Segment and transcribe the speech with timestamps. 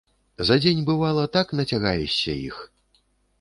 [0.47, 2.57] За дзень, бывала, так нацягаешся іх.